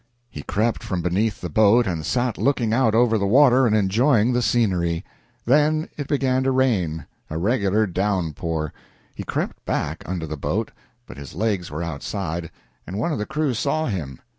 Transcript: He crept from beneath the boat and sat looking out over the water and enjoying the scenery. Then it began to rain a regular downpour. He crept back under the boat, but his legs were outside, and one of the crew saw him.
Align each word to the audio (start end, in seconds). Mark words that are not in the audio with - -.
He 0.31 0.41
crept 0.41 0.81
from 0.81 1.03
beneath 1.03 1.41
the 1.41 1.47
boat 1.49 1.85
and 1.85 2.03
sat 2.03 2.39
looking 2.39 2.73
out 2.73 2.95
over 2.95 3.19
the 3.19 3.27
water 3.27 3.67
and 3.67 3.75
enjoying 3.75 4.33
the 4.33 4.41
scenery. 4.41 5.05
Then 5.45 5.89
it 5.95 6.07
began 6.07 6.41
to 6.41 6.49
rain 6.49 7.05
a 7.29 7.37
regular 7.37 7.85
downpour. 7.85 8.73
He 9.13 9.23
crept 9.23 9.63
back 9.63 10.01
under 10.07 10.25
the 10.25 10.37
boat, 10.37 10.71
but 11.05 11.17
his 11.17 11.35
legs 11.35 11.69
were 11.69 11.83
outside, 11.83 12.49
and 12.87 12.97
one 12.97 13.11
of 13.11 13.19
the 13.19 13.27
crew 13.27 13.53
saw 13.53 13.85
him. 13.85 14.17